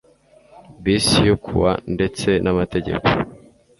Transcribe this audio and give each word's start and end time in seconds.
bis 0.83 1.07
yo 1.27 1.35
ku 1.43 1.51
wa 1.61 1.71
ndetse 1.93 2.29
n 2.43 2.47
Amategeko 2.53 3.07